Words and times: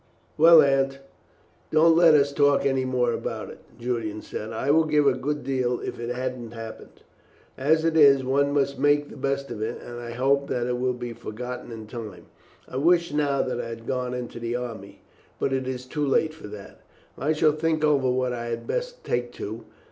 "Well, 0.35 0.63
Aunt, 0.63 0.97
don't 1.69 1.95
let 1.95 2.15
us 2.15 2.33
talk 2.33 2.65
any 2.65 2.85
more 2.85 3.13
about 3.13 3.51
it," 3.51 3.59
Julian 3.79 4.23
said. 4.23 4.51
"I 4.51 4.71
would 4.71 4.89
give 4.89 5.05
a 5.05 5.13
good 5.13 5.43
deal 5.43 5.79
if 5.79 5.99
it 5.99 6.09
hadn't 6.09 6.53
happened. 6.53 7.03
As 7.55 7.85
it 7.85 7.95
is, 7.95 8.23
one 8.23 8.51
must 8.51 8.79
make 8.79 9.11
the 9.11 9.15
best 9.15 9.51
of 9.51 9.61
it, 9.61 9.79
and 9.79 9.99
I 10.01 10.09
hope 10.13 10.47
that 10.47 10.65
it 10.65 10.79
will 10.79 10.95
be 10.95 11.13
forgotten 11.13 11.71
in 11.71 11.85
time. 11.85 12.25
I 12.67 12.77
wish 12.77 13.13
now 13.13 13.43
that 13.43 13.61
I 13.61 13.69
had 13.69 13.85
gone 13.85 14.15
into 14.15 14.39
the 14.39 14.55
army, 14.55 15.03
but 15.37 15.53
it 15.53 15.67
is 15.67 15.85
too 15.85 16.07
late 16.07 16.33
for 16.33 16.47
that. 16.47 16.79
I 17.15 17.31
shall 17.31 17.51
think 17.51 17.83
over 17.83 18.09
what 18.09 18.33
I 18.33 18.47
had 18.47 18.65
best 18.65 19.03
take 19.03 19.31
to. 19.33 19.65